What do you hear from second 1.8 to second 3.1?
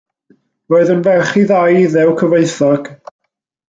Iddew cyfoethog.